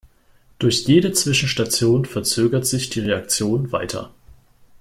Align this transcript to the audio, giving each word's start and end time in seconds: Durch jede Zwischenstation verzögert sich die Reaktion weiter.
Durch 0.57 0.85
jede 0.87 1.11
Zwischenstation 1.11 2.05
verzögert 2.05 2.65
sich 2.65 2.89
die 2.89 3.01
Reaktion 3.01 3.71
weiter. 3.71 4.09